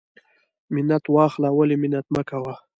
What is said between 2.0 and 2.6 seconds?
مکوه.